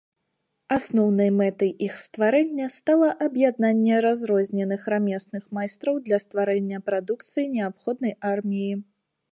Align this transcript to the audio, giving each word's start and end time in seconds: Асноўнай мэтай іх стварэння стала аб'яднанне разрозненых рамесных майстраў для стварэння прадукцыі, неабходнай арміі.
Асноўнай 0.75 1.27
мэтай 1.41 1.69
іх 1.87 1.99
стварэння 2.05 2.67
стала 2.77 3.09
аб'яднанне 3.27 4.01
разрозненых 4.07 4.81
рамесных 4.95 5.43
майстраў 5.59 6.01
для 6.09 6.17
стварэння 6.27 6.77
прадукцыі, 6.91 7.49
неабходнай 7.59 8.13
арміі. 8.35 8.71